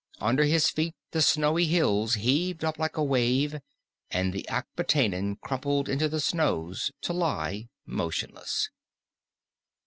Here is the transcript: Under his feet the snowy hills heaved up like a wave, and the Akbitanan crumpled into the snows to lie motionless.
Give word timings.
Under 0.19 0.45
his 0.45 0.67
feet 0.67 0.95
the 1.11 1.21
snowy 1.21 1.67
hills 1.67 2.15
heaved 2.15 2.65
up 2.65 2.79
like 2.79 2.97
a 2.97 3.03
wave, 3.03 3.57
and 4.09 4.33
the 4.33 4.47
Akbitanan 4.49 5.35
crumpled 5.41 5.87
into 5.87 6.09
the 6.09 6.19
snows 6.19 6.91
to 7.01 7.13
lie 7.13 7.69
motionless. 7.85 8.71